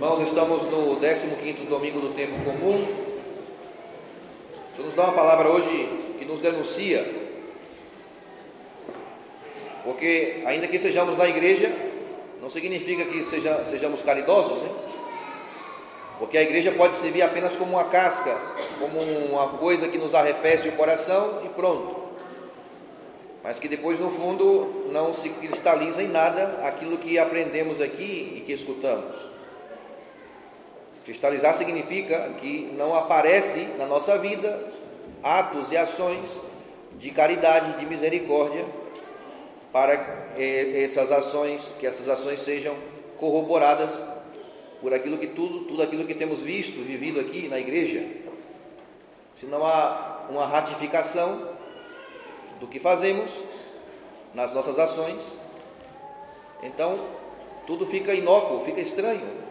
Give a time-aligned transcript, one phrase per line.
[0.00, 2.82] Irmãos, estamos no 15 domingo do tempo comum.
[4.72, 7.06] O Senhor nos dá uma palavra hoje que nos denuncia.
[9.84, 11.70] Porque, ainda que sejamos na igreja,
[12.40, 14.70] não significa que seja, sejamos caridosos, né?
[16.18, 18.34] Porque a igreja pode servir apenas como uma casca,
[18.78, 21.94] como uma coisa que nos arrefece o coração e pronto.
[23.44, 28.40] Mas que depois, no fundo, não se cristaliza em nada aquilo que aprendemos aqui e
[28.46, 29.39] que escutamos.
[31.10, 34.64] Cristalizar significa que não aparece na nossa vida
[35.24, 36.40] atos e ações
[37.00, 38.64] de caridade, de misericórdia,
[39.72, 39.94] para
[40.38, 42.76] eh, essas ações, que essas ações sejam
[43.18, 44.06] corroboradas
[44.80, 48.06] por aquilo que tudo, tudo aquilo que temos visto, vivido aqui na igreja.
[49.34, 51.48] Se não há uma ratificação
[52.60, 53.32] do que fazemos
[54.32, 55.20] nas nossas ações,
[56.62, 57.00] então
[57.66, 59.49] tudo fica inócuo, fica estranho.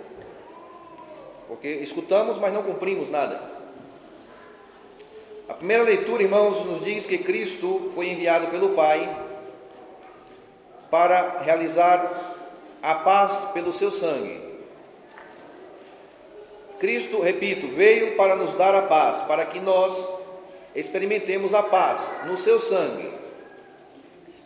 [1.50, 3.42] Porque escutamos, mas não cumprimos nada.
[5.50, 9.18] A primeira leitura, irmãos, nos diz que Cristo foi enviado pelo Pai
[10.92, 12.36] para realizar
[12.84, 14.48] a paz pelo seu sangue.
[16.80, 20.08] Cristo, repito, veio para nos dar a paz, para que nós
[20.76, 23.12] experimentemos a paz no seu sangue.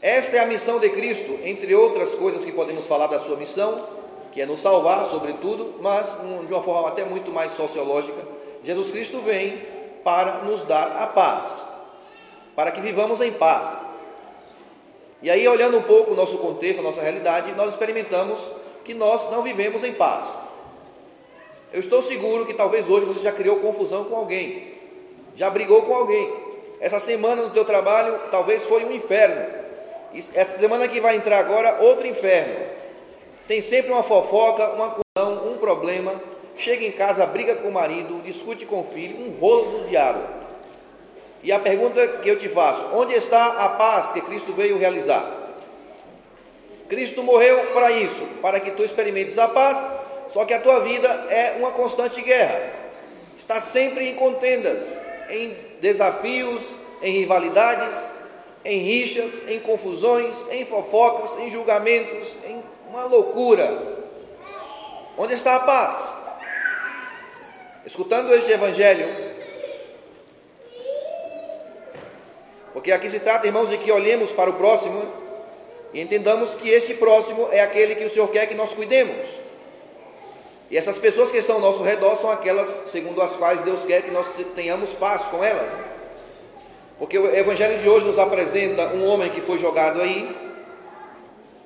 [0.02, 4.03] Esta é a missão de Cristo, entre outras coisas que podemos falar da sua missão,
[4.34, 6.08] que é nos salvar, sobretudo, mas
[6.48, 8.20] de uma forma até muito mais sociológica.
[8.64, 9.62] Jesus Cristo vem
[10.04, 11.62] para nos dar a paz,
[12.56, 13.86] para que vivamos em paz.
[15.22, 18.52] E aí, olhando um pouco o nosso contexto, a nossa realidade, nós experimentamos
[18.84, 20.38] que nós não vivemos em paz.
[21.72, 24.74] Eu estou seguro que talvez hoje você já criou confusão com alguém,
[25.36, 26.34] já brigou com alguém.
[26.80, 29.46] Essa semana no teu trabalho talvez foi um inferno.
[30.34, 32.83] Essa semana que vai entrar agora, outro inferno.
[33.48, 36.22] Tem sempre uma fofoca, uma confusão, um problema.
[36.58, 40.22] Chega em casa, briga com o marido, discute com o filho, um rolo do diabo.
[41.42, 45.42] E a pergunta que eu te faço: onde está a paz que Cristo veio realizar?
[46.88, 50.04] Cristo morreu para isso, para que tu experimentes a paz
[50.34, 52.72] só que a tua vida é uma constante guerra.
[53.38, 54.84] Está sempre em contendas,
[55.30, 56.64] em desafios,
[57.04, 58.10] em rivalidades,
[58.66, 62.64] em rixas, em confusões, em fofocas, em julgamentos, em
[62.94, 63.82] uma loucura.
[65.18, 66.14] Onde está a paz?
[67.86, 69.34] Escutando este evangelho,
[72.72, 75.04] porque aqui se trata, irmãos, de que olhemos para o próximo
[75.94, 79.28] e entendamos que este próximo é aquele que o Senhor quer que nós cuidemos.
[80.72, 84.04] E essas pessoas que estão ao nosso redor são aquelas segundo as quais Deus quer
[84.04, 84.26] que nós
[84.56, 85.72] tenhamos paz com elas.
[86.98, 90.43] Porque o Evangelho de hoje nos apresenta um homem que foi jogado aí,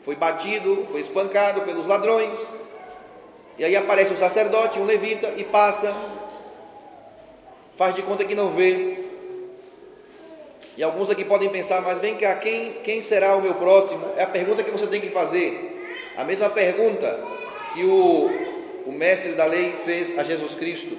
[0.08, 2.40] foi batido, foi espancado pelos ladrões,
[3.58, 5.94] e aí aparece um sacerdote, um levita, e passa,
[7.76, 9.00] faz de conta que não vê.
[10.78, 14.06] E alguns aqui podem pensar, mas vem cá, quem, quem será o meu próximo?
[14.16, 15.78] É a pergunta que você tem que fazer.
[16.16, 17.22] A mesma pergunta
[17.74, 18.30] que o
[18.86, 20.98] o mestre da lei fez a Jesus Cristo: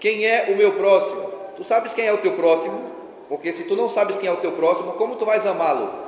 [0.00, 1.30] Quem é o meu próximo?
[1.54, 2.92] Tu sabes quem é o teu próximo?
[3.28, 6.07] Porque se tu não sabes quem é o teu próximo, como tu vais amá-lo?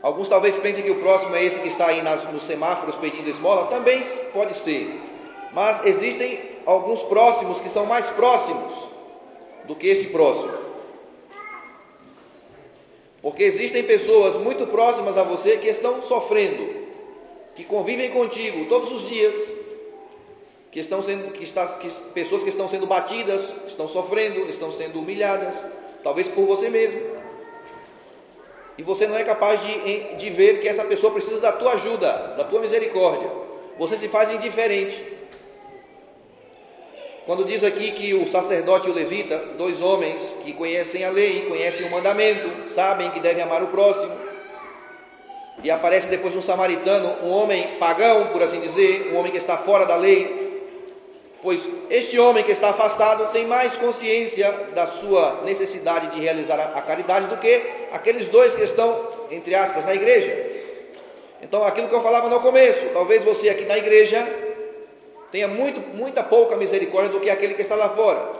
[0.00, 3.28] Alguns talvez pensem que o próximo é esse que está aí nas, nos semáforos pedindo
[3.28, 4.00] esmola, também
[4.32, 5.00] pode ser.
[5.52, 8.74] Mas existem alguns próximos que são mais próximos
[9.64, 10.52] do que esse próximo.
[13.20, 16.86] Porque existem pessoas muito próximas a você que estão sofrendo,
[17.56, 19.34] que convivem contigo todos os dias,
[20.70, 25.00] que estão sendo, que está, que, pessoas que estão sendo batidas, estão sofrendo, estão sendo
[25.00, 25.66] humilhadas,
[26.04, 27.17] talvez por você mesmo.
[28.78, 32.34] E você não é capaz de, de ver que essa pessoa precisa da tua ajuda,
[32.36, 33.28] da tua misericórdia.
[33.76, 35.18] Você se faz indiferente.
[37.26, 41.46] Quando diz aqui que o sacerdote e o levita, dois homens que conhecem a lei,
[41.46, 44.12] conhecem o mandamento, sabem que devem amar o próximo,
[45.62, 49.58] e aparece depois um samaritano, um homem pagão, por assim dizer, um homem que está
[49.58, 50.47] fora da lei,
[51.42, 56.82] pois este homem que está afastado tem mais consciência da sua necessidade de realizar a
[56.82, 57.62] caridade do que
[57.92, 60.48] aqueles dois que estão, entre aspas, na igreja.
[61.40, 64.26] Então, aquilo que eu falava no começo, talvez você aqui na igreja
[65.30, 68.38] tenha muito, muita pouca misericórdia do que aquele que está lá fora.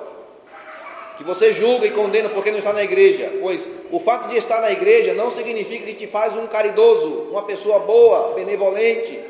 [1.17, 4.61] Que você julga e condena porque não está na igreja, pois o fato de estar
[4.61, 9.21] na igreja não significa que te faz um caridoso, uma pessoa boa, benevolente.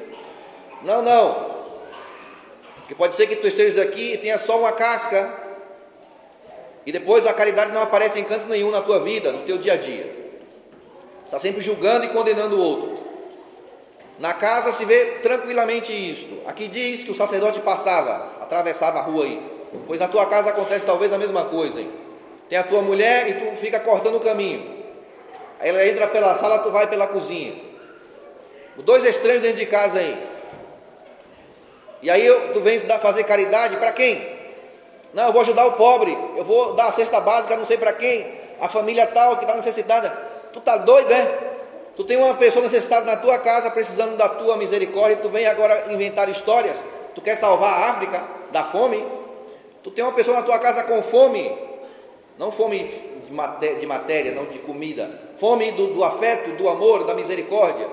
[0.82, 1.47] Não, não.
[2.88, 5.30] Porque pode ser que tu estejas aqui e tenha só uma casca,
[6.86, 9.74] e depois a caridade não aparece em canto nenhum na tua vida, no teu dia
[9.74, 10.10] a dia.
[11.26, 12.98] Está sempre julgando e condenando o outro.
[14.18, 16.40] Na casa se vê tranquilamente isto.
[16.46, 19.38] Aqui diz que o sacerdote passava, atravessava a rua aí.
[19.86, 21.82] Pois na tua casa acontece talvez a mesma coisa.
[21.82, 21.92] Hein?
[22.48, 24.82] Tem a tua mulher e tu fica cortando o caminho.
[25.60, 27.54] Aí ela entra pela sala, tu vai pela cozinha.
[28.78, 30.27] Dois estranhos dentro de casa aí.
[32.02, 34.38] E aí tu vens fazer caridade para quem?
[35.12, 36.16] Não, eu vou ajudar o pobre.
[36.36, 38.26] Eu vou dar a cesta básica, não sei para quem.
[38.60, 40.10] A família tal que está necessitada.
[40.52, 41.48] Tu tá doido, é?
[41.96, 45.92] Tu tem uma pessoa necessitada na tua casa, precisando da tua misericórdia, tu vem agora
[45.92, 46.76] inventar histórias.
[47.14, 48.22] Tu quer salvar a África
[48.52, 49.04] da fome?
[49.82, 51.56] Tu tem uma pessoa na tua casa com fome,
[52.38, 52.84] não fome
[53.26, 57.88] de matéria, de matéria não de comida, fome do, do afeto, do amor, da misericórdia.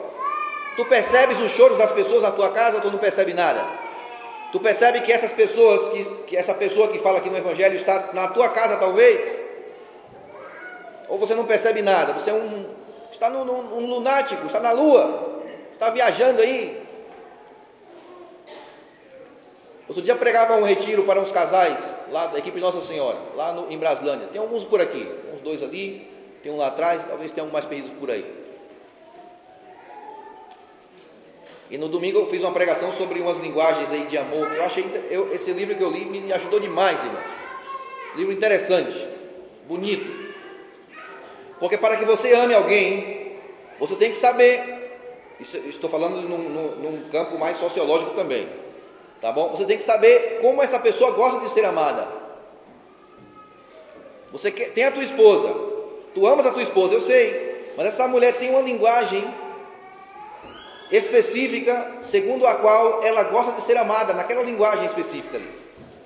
[0.76, 3.66] Tu percebes os choros das pessoas na tua casa ou tu não percebe nada?
[4.56, 8.12] Tu percebe que essas pessoas, que, que essa pessoa que fala aqui no Evangelho está
[8.14, 9.38] na tua casa talvez?
[11.10, 12.14] Ou você não percebe nada?
[12.14, 12.66] Você é um
[13.12, 15.42] está num, num, lunático, está na lua,
[15.74, 16.82] está viajando aí.
[19.90, 21.78] Outro dia pregava um retiro para uns casais,
[22.10, 24.30] lá da equipe Nossa Senhora, lá no, em Braslândia.
[24.32, 26.10] Tem alguns por aqui, uns dois ali,
[26.42, 28.45] tem um lá atrás, talvez tenha um mais perdidos por aí.
[31.70, 34.52] E no domingo eu fiz uma pregação sobre umas linguagens aí de amor.
[34.54, 37.22] Eu achei eu, esse livro que eu li me ajudou demais, irmão.
[38.16, 39.08] Livro interessante,
[39.68, 40.26] bonito.
[41.60, 43.38] Porque para que você ame alguém,
[43.80, 44.74] você tem que saber.
[45.40, 48.48] Isso, estou falando num, num, num campo mais sociológico também.
[49.20, 49.50] Tá bom?
[49.50, 52.08] Você tem que saber como essa pessoa gosta de ser amada.
[54.32, 55.54] Você quer, tem a tua esposa.
[56.14, 57.74] Tu amas a tua esposa, eu sei.
[57.76, 59.26] Mas essa mulher tem uma linguagem
[60.92, 65.52] específica, segundo a qual ela gosta de ser amada, naquela linguagem específica ali.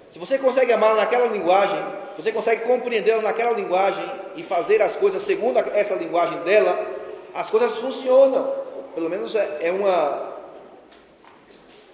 [0.09, 1.79] Se você consegue amar naquela linguagem,
[2.17, 4.03] você consegue compreendê-la naquela linguagem
[4.35, 6.85] e fazer as coisas segundo essa linguagem dela,
[7.33, 8.59] as coisas funcionam.
[8.95, 10.29] Pelo menos é, é uma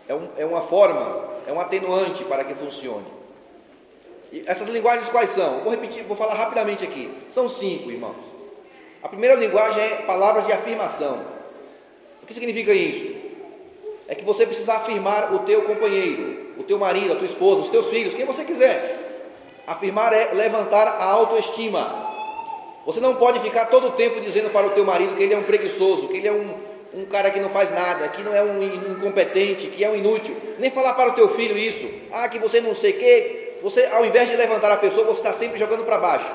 [0.08, 3.06] é, um, é uma forma, é um atenuante para que funcione.
[4.32, 5.60] E essas linguagens quais são?
[5.60, 7.16] Vou repetir, vou falar rapidamente aqui.
[7.30, 8.16] São cinco, irmãos.
[9.04, 11.35] A primeira linguagem é palavras de afirmação.
[12.26, 13.14] O que significa isso?
[14.08, 17.70] É que você precisa afirmar o teu companheiro, o teu marido, a tua esposa, os
[17.70, 19.30] teus filhos, quem você quiser.
[19.68, 22.04] Afirmar é levantar a autoestima.
[22.84, 25.38] Você não pode ficar todo o tempo dizendo para o teu marido que ele é
[25.38, 26.56] um preguiçoso, que ele é um,
[26.96, 30.36] um cara que não faz nada, que não é um incompetente, que é um inútil.
[30.58, 31.88] Nem falar para o teu filho isso.
[32.12, 33.58] Ah, que você não sei o quê.
[33.62, 36.34] Você, ao invés de levantar a pessoa, você está sempre jogando para baixo.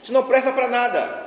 [0.00, 1.26] Isso não presta para nada.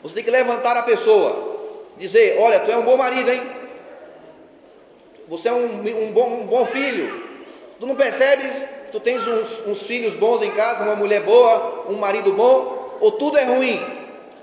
[0.00, 1.53] Você tem que levantar a pessoa.
[1.98, 3.42] Dizer, olha, tu é um bom marido, hein?
[5.28, 7.22] Você é um, um, bom, um bom filho.
[7.78, 11.96] Tu não percebes tu tens uns, uns filhos bons em casa, uma mulher boa, um
[11.96, 13.84] marido bom, ou tudo é ruim.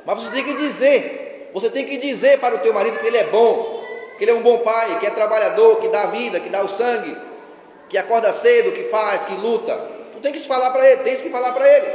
[0.06, 3.16] Mas você tem que dizer, você tem que dizer para o teu marido que ele
[3.16, 3.82] é bom,
[4.18, 6.68] que ele é um bom pai, que é trabalhador, que dá vida, que dá o
[6.68, 7.16] sangue,
[7.88, 9.88] que acorda cedo, que faz, que luta.
[10.16, 11.88] Tu tem que falar para ele, tens que falar para ele.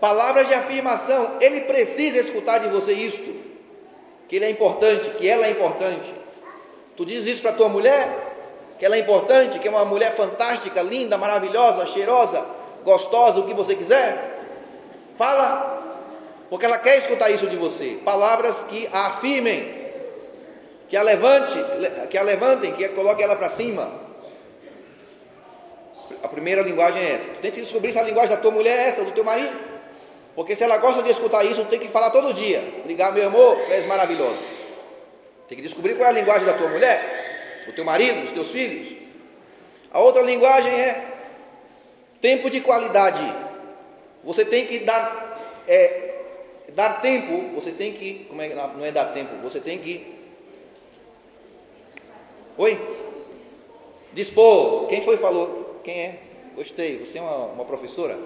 [0.00, 3.34] Palavras de afirmação, ele precisa escutar de você isto,
[4.28, 6.14] que ele é importante, que ela é importante.
[6.96, 8.08] Tu dizes isso para tua mulher,
[8.78, 12.44] que ela é importante, que é uma mulher fantástica, linda, maravilhosa, cheirosa,
[12.84, 14.40] gostosa, o que você quiser.
[15.16, 15.76] Fala,
[16.50, 18.00] porque ela quer escutar isso de você.
[18.04, 19.86] Palavras que a afirmem,
[20.88, 21.58] que a levante,
[22.10, 24.06] que a levantem, que a coloque ela para cima.
[26.22, 27.24] A primeira linguagem é essa.
[27.28, 29.65] Tu tem que descobrir se a linguagem da tua mulher é essa, do teu marido.
[30.36, 32.62] Porque se ela gosta de escutar isso, tem que falar todo dia.
[32.86, 34.38] Ligar, meu amor, és maravilhoso.
[35.48, 37.24] Tem que descobrir qual é a linguagem da tua mulher
[37.66, 38.96] o teu marido, os teus filhos.
[39.90, 41.14] A outra linguagem é
[42.20, 43.22] tempo de qualidade.
[44.24, 46.24] Você tem que dar, é,
[46.74, 50.14] dar tempo, você tem que, como é, não é dar tempo, você tem que,
[52.56, 52.78] oi?
[54.12, 55.80] Dispor, quem foi falou?
[55.84, 56.18] Quem é?
[56.54, 58.18] Gostei, você é uma, uma professora?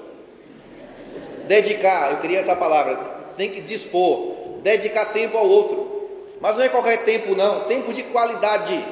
[1.47, 2.97] Dedicar, eu queria essa palavra,
[3.37, 5.91] tem que dispor, dedicar tempo ao outro.
[6.41, 8.83] Mas não é qualquer tempo não, tempo de qualidade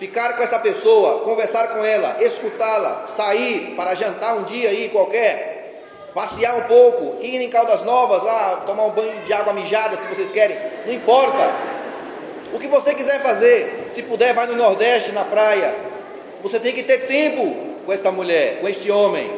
[0.00, 5.84] ficar com essa pessoa, conversar com ela, escutá-la, sair para jantar um dia aí qualquer,
[6.14, 10.06] passear um pouco, ir em Caldas Novas lá, tomar um banho de água mijada se
[10.06, 10.56] vocês querem,
[10.86, 11.52] não importa.
[12.54, 15.74] O que você quiser fazer, se puder, vai no Nordeste, na praia.
[16.42, 17.54] Você tem que ter tempo
[17.84, 19.30] com esta mulher, com este homem,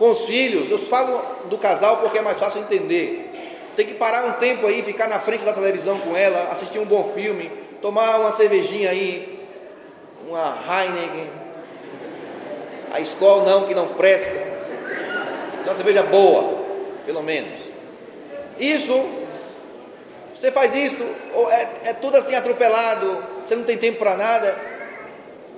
[0.00, 0.70] com os filhos.
[0.70, 3.30] Eu falo do casal porque é mais fácil entender.
[3.76, 6.86] Tem que parar um tempo aí, ficar na frente da televisão com ela, assistir um
[6.86, 9.38] bom filme, tomar uma cervejinha aí,
[10.26, 11.30] uma Heineken,
[12.92, 14.32] a escola não, que não presta.
[14.32, 16.64] Isso é uma cerveja boa,
[17.04, 17.60] pelo menos.
[18.58, 19.20] Isso,
[20.34, 21.06] Você faz isso,
[21.50, 24.56] é, é tudo assim atropelado, você não tem tempo para nada.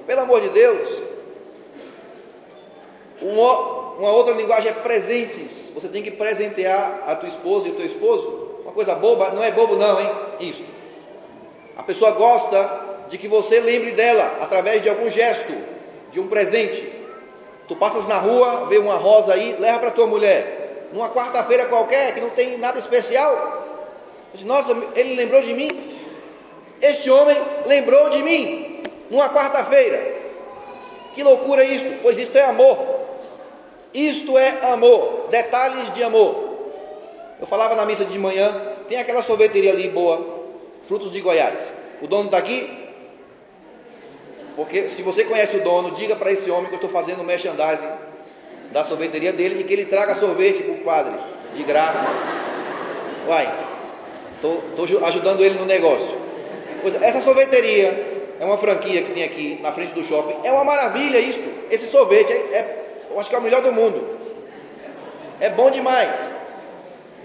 [0.06, 1.02] Pelo amor de Deus.
[3.20, 5.70] Uma, uma outra linguagem é presentes.
[5.74, 8.50] Você tem que presentear a tua esposa e o teu esposo.
[8.62, 10.10] Uma coisa boba, não é bobo não, hein?
[10.40, 10.64] Isso.
[11.76, 15.52] A pessoa gosta de que você lembre dela através de algum gesto,
[16.10, 16.92] de um presente.
[17.68, 20.88] Tu passas na rua, vê uma rosa aí, leva para tua mulher.
[20.92, 23.62] Numa quarta-feira qualquer, que não tem nada especial,
[24.32, 25.68] Disse, Nossa, ele lembrou de mim?
[26.80, 30.22] Este homem lembrou de mim numa quarta-feira.
[31.14, 33.01] Que loucura isto, pois isto é amor.
[33.92, 36.50] Isto é amor, detalhes de amor.
[37.40, 38.54] Eu falava na missa de manhã,
[38.88, 40.44] tem aquela sorveteria ali boa,
[40.86, 41.72] frutos de Goiás.
[42.00, 42.78] O dono está aqui?
[44.56, 47.88] Porque se você conhece o dono, diga para esse homem que eu estou fazendo merchandising
[48.70, 51.14] da sorveteria dele e que ele traga sorvete para o padre,
[51.54, 52.06] de graça.
[53.26, 53.46] Vai,
[54.42, 56.18] Estou ajudando ele no negócio.
[56.82, 60.34] Pois essa sorveteria é uma franquia que tem aqui na frente do shopping.
[60.42, 61.40] É uma maravilha isso.
[61.70, 62.81] Esse sorvete é, é,
[63.12, 64.18] eu acho que é o melhor do mundo.
[65.40, 66.10] É bom demais.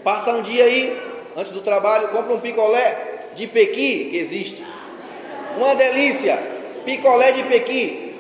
[0.04, 1.00] Passa um dia aí,
[1.36, 4.66] antes do trabalho, compra um picolé de pequi, que existe.
[5.56, 6.42] Uma delícia.
[6.86, 8.16] Picolé de pequi.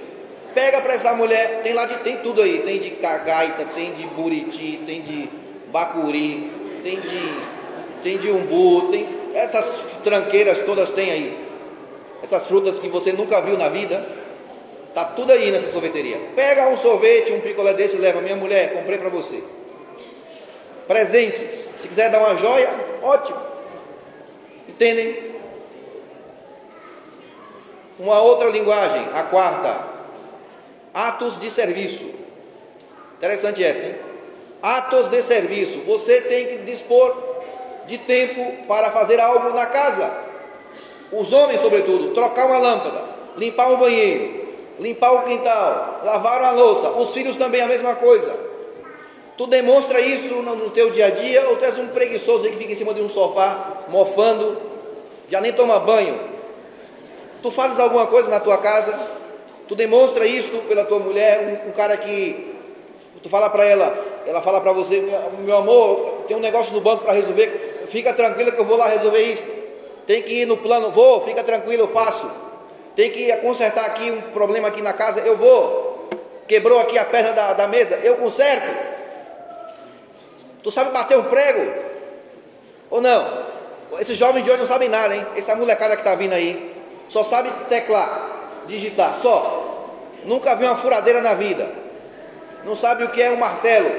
[0.53, 4.07] Pega para essa mulher, tem lá de tem tudo aí, tem de cagaita, tem de
[4.07, 5.29] buriti, tem de
[5.71, 6.51] bacuri,
[6.83, 7.57] tem de
[8.01, 11.37] tem de umbu, tem essas tranqueiras todas tem aí.
[12.23, 14.03] Essas frutas que você nunca viu na vida,
[14.97, 16.19] tá tudo aí nessa sorveteria.
[16.35, 19.43] Pega um sorvete, um picolé desse e leva, minha mulher, comprei para você.
[20.87, 21.69] Presentes.
[21.79, 22.67] Se quiser dar uma joia,
[23.03, 23.37] ótimo.
[24.67, 25.35] Entendem?
[27.99, 29.87] Uma outra linguagem, a quarta,
[30.95, 32.09] atos de serviço.
[33.17, 33.95] Interessante essa, hein?
[34.63, 35.79] Atos de serviço.
[35.81, 37.15] Você tem que dispor
[37.85, 40.11] de tempo para fazer algo na casa.
[41.11, 43.05] Os homens, sobretudo, trocar uma lâmpada,
[43.37, 44.36] limpar o banheiro,
[44.79, 46.89] limpar o quintal, lavar a louça.
[46.91, 48.33] Os filhos também a mesma coisa.
[49.37, 52.71] Tu demonstra isso no, teu dia a dia ou tu és um preguiçoso que fica
[52.73, 54.57] em cima de um sofá, mofando,
[55.29, 56.19] já nem toma banho?
[57.43, 58.99] Tu fazes alguma coisa na tua casa?
[59.67, 62.55] Tu demonstra isso pela tua mulher, um, um cara que
[63.21, 65.03] tu fala para ela, ela fala para você,
[65.39, 68.87] meu amor, tem um negócio no banco para resolver, fica tranquilo que eu vou lá
[68.87, 69.43] resolver isso.
[70.07, 72.46] Tem que ir no plano, vou, fica tranquilo, eu faço.
[72.97, 76.09] Tem que consertar aqui um problema aqui na casa, eu vou.
[76.47, 78.67] Quebrou aqui a perna da, da mesa, eu conserto.
[80.63, 81.73] Tu sabe bater um prego?
[82.89, 83.45] Ou não?
[83.99, 85.23] Esses jovens de hoje não sabem nada, hein?
[85.35, 86.75] Essa molecada que está vindo aí,
[87.07, 89.93] só sabe teclar, digitar, só.
[90.25, 91.69] Nunca viu uma furadeira na vida.
[92.65, 93.91] Não sabe o que é um martelo.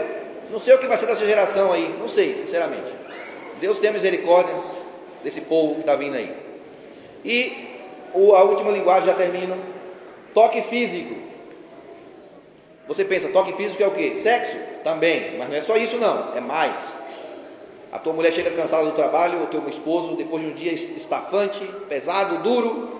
[0.50, 2.92] Não sei o que vai ser dessa geração aí, não sei, sinceramente.
[3.60, 4.56] Deus tenha misericórdia
[5.22, 6.34] desse povo que está vindo aí.
[7.24, 7.67] E
[8.14, 9.56] a última linguagem já termina.
[10.34, 11.14] Toque físico.
[12.86, 14.16] Você pensa, toque físico é o que?
[14.16, 14.56] Sexo?
[14.82, 16.98] Também, mas não é só isso não, é mais.
[17.92, 21.60] A tua mulher chega cansada do trabalho, o teu esposo, depois de um dia estafante,
[21.88, 22.98] pesado, duro,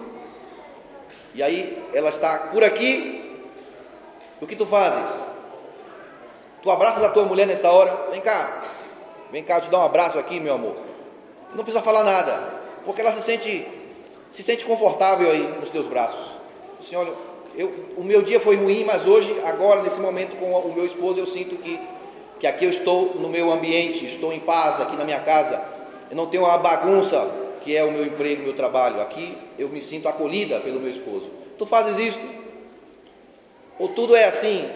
[1.34, 3.42] e aí ela está por aqui,
[4.40, 5.20] o que tu fazes?
[6.62, 8.62] Tu abraças a tua mulher nessa hora, vem cá,
[9.30, 10.76] Vem cá, eu te dar um abraço aqui, meu amor.
[11.54, 13.66] Não precisa falar nada, porque ela se sente,
[14.30, 16.38] se sente confortável aí nos teus braços.
[16.94, 17.12] Olha,
[17.56, 21.18] eu, o meu dia foi ruim, mas hoje, agora, nesse momento com o meu esposo,
[21.18, 21.80] eu sinto que,
[22.38, 25.60] que aqui eu estou no meu ambiente, estou em paz aqui na minha casa.
[26.10, 27.28] Eu não tenho a bagunça
[27.62, 29.00] que é o meu emprego, o meu trabalho.
[29.00, 31.30] Aqui eu me sinto acolhida pelo meu esposo.
[31.58, 32.20] Tu fazes isso?
[33.78, 34.68] Ou tudo é assim?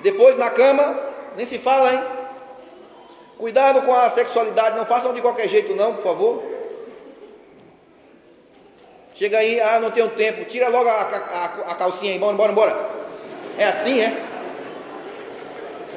[0.00, 0.98] Depois na cama,
[1.36, 2.00] nem se fala, hein?
[3.38, 6.42] Cuidado com a sexualidade, não façam de qualquer jeito não, por favor.
[9.16, 12.52] Chega aí, ah, não tenho tempo, tira logo a, a, a calcinha aí, bora, bora,
[12.52, 12.90] bora.
[13.58, 14.14] É assim, é?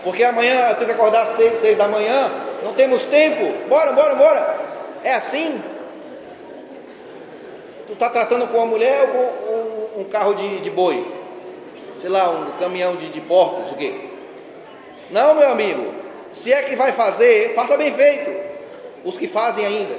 [0.05, 2.31] Porque amanhã eu tenho que acordar às seis, seis da manhã,
[2.63, 4.57] não temos tempo, bora, bora, bora.
[5.03, 5.61] É assim?
[7.87, 11.05] Tu está tratando com uma mulher ou com um, um carro de, de, boi?
[11.99, 13.95] Sei lá, um caminhão de, de porcos, o quê?
[15.11, 15.93] Não, meu amigo,
[16.31, 18.49] se é que vai fazer, faça bem feito.
[19.03, 19.95] Os que fazem ainda.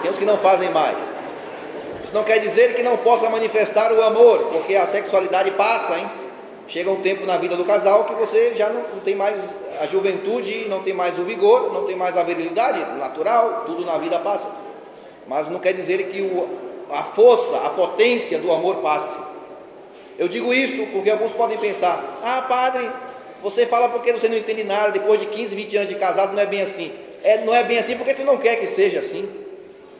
[0.00, 1.11] Tem os que não fazem mais.
[2.04, 6.10] Isso não quer dizer que não possa manifestar o amor, porque a sexualidade passa, hein?
[6.66, 9.38] Chega um tempo na vida do casal que você já não, não tem mais
[9.80, 13.98] a juventude, não tem mais o vigor, não tem mais a virilidade natural, tudo na
[13.98, 14.48] vida passa.
[15.28, 16.48] Mas não quer dizer que o,
[16.90, 19.16] a força, a potência do amor passe.
[20.18, 22.88] Eu digo isto porque alguns podem pensar: ah, padre,
[23.42, 26.42] você fala porque você não entende nada, depois de 15, 20 anos de casado, não
[26.42, 26.92] é bem assim.
[27.22, 29.28] é, não é bem assim porque tu não quer que seja assim.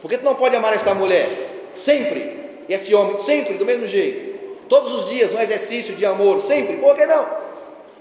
[0.01, 4.33] Porque tu não pode amar essa mulher sempre, e esse homem sempre do mesmo jeito.
[4.69, 6.77] Todos os dias um exercício de amor, sempre.
[6.77, 7.27] Por que não?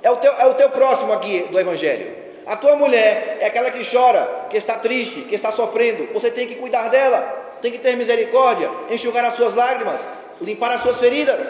[0.02, 2.22] É o teu, é o teu próximo aqui do Evangelho.
[2.46, 6.12] A tua mulher é aquela que chora, que está triste, que está sofrendo.
[6.12, 7.20] Você tem que cuidar dela,
[7.62, 10.00] tem que ter misericórdia, enxugar as suas lágrimas,
[10.40, 11.46] limpar as suas feridas.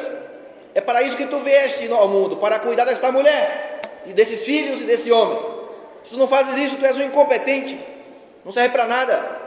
[0.74, 4.80] É para isso que tu vieste ao mundo, para cuidar desta mulher, e desses filhos
[4.80, 5.38] e desse homem.
[6.04, 7.78] Se tu não fazes isso, tu és um incompetente,
[8.44, 9.41] não serve para nada.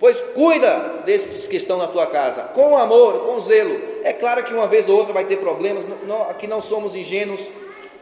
[0.00, 3.80] Pois cuida desses que estão na tua casa, com amor, com zelo.
[4.04, 7.48] É claro que uma vez ou outra vai ter problemas, não, aqui não somos ingênuos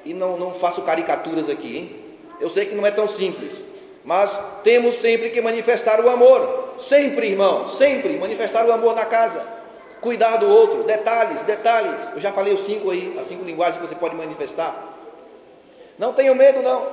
[0.05, 1.97] e não, não faço caricaturas aqui, hein?
[2.39, 3.65] Eu sei que não é tão simples,
[4.05, 4.31] mas
[4.63, 6.67] temos sempre que manifestar o amor.
[6.79, 9.43] Sempre, irmão, sempre manifestar o amor na casa.
[10.03, 12.13] Cuidar do outro, detalhes, detalhes.
[12.15, 14.95] Eu já falei os cinco aí, as cinco linguagens que você pode manifestar.
[15.99, 16.87] Não tenham medo, não.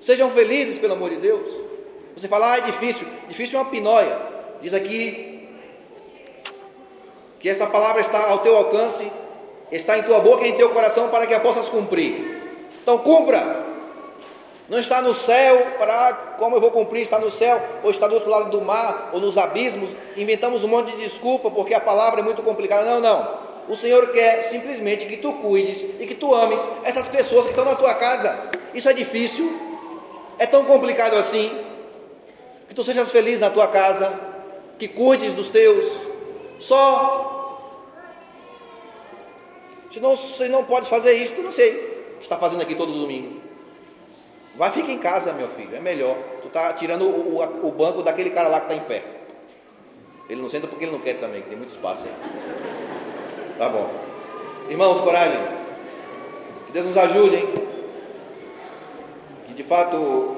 [0.00, 1.63] Sejam felizes, pelo amor de Deus.
[2.16, 3.06] Você fala, ah, é difícil.
[3.28, 4.16] Difícil é uma pinóia.
[4.62, 5.48] Diz aqui
[7.40, 9.10] que essa palavra está ao teu alcance,
[9.70, 12.58] está em tua boca e em teu coração para que a possas cumprir.
[12.82, 13.64] Então cumpra.
[14.66, 18.14] Não está no céu, para como eu vou cumprir, está no céu, ou está do
[18.14, 19.90] outro lado do mar, ou nos abismos.
[20.16, 22.84] Inventamos um monte de desculpa porque a palavra é muito complicada.
[22.84, 23.44] Não, não.
[23.68, 27.64] O Senhor quer simplesmente que tu cuides e que tu ames essas pessoas que estão
[27.64, 28.50] na tua casa.
[28.72, 29.52] Isso é difícil?
[30.38, 31.50] É tão complicado assim?
[32.68, 34.12] Que tu sejas feliz na tua casa,
[34.78, 35.86] que cuides dos teus.
[36.60, 37.32] Só.
[39.92, 43.40] Se não, se não podes fazer isso, não sei que está fazendo aqui todo domingo.
[44.56, 46.16] Vai, fica em casa, meu filho, é melhor.
[46.40, 49.02] Tu está tirando o, o, o, banco daquele cara lá que está em pé.
[50.28, 53.56] Ele não senta porque ele não quer também, que tem muito espaço aí.
[53.58, 53.90] Tá bom.
[54.70, 55.38] Irmãos, coragem.
[56.66, 57.54] Que Deus nos ajude, hein?
[59.46, 60.33] Que de fato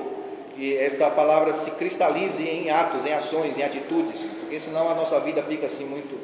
[0.57, 5.21] que esta palavra se cristalize em atos, em ações, em atitudes, porque senão a nossa
[5.21, 6.19] vida fica assim muito,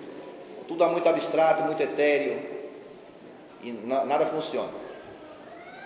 [0.67, 2.39] tudo é muito abstrato, muito etéreo
[3.63, 4.71] e nada funciona.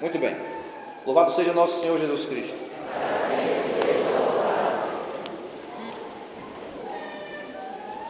[0.01, 0.37] Muito bem.
[1.05, 2.55] Louvado seja nosso Senhor Jesus Cristo.